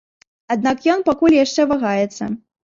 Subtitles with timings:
[0.55, 2.35] Аднак ён пакуль яшчэ вагаецца.